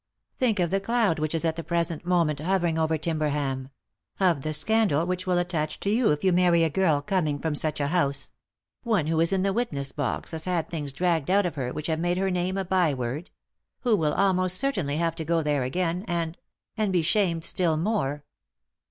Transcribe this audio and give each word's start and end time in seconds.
"Think 0.39 0.57
of 0.59 0.71
the 0.71 0.79
cloud 0.79 1.19
which 1.19 1.35
is 1.35 1.45
at 1.45 1.57
the 1.57 1.63
present 1.63 2.07
moment 2.07 2.39
hovering 2.39 2.79
over 2.79 2.97
Timberham; 2.97 3.69
of 4.19 4.41
the 4.41 4.51
scandal 4.51 5.05
which 5.05 5.27
will 5.27 5.37
attach 5.37 5.79
to 5.81 5.91
you 5.91 6.09
if 6.09 6.23
you 6.23 6.33
marry 6.33 6.63
a 6.63 6.71
girl 6.71 7.03
coming 7.03 7.37
from 7.37 7.53
such 7.53 7.79
a 7.79 7.89
house— 7.89 8.31
one 8.83 9.05
who 9.05 9.19
in 9.19 9.43
the 9.43 9.53
witness 9.53 9.91
box 9.91 10.31
has 10.31 10.45
had 10.45 10.71
things 10.71 10.91
dragged 10.91 11.29
out 11.29 11.45
of 11.45 11.53
her 11.53 11.71
which 11.71 11.85
have 11.85 11.99
made 11.99 12.17
her 12.17 12.31
name 12.31 12.57
a 12.57 12.65
by 12.65 12.95
word; 12.95 13.29
who 13.81 13.95
will 13.95 14.13
almost 14.15 14.57
certainly 14.59 14.97
have 14.97 15.13
to 15.17 15.23
go 15.23 15.43
there 15.43 15.61
again 15.61 16.03
and— 16.07 16.35
and 16.79 16.91
be 16.91 17.03
shamed 17.03 17.43
still 17.43 17.77
more." 17.77 18.25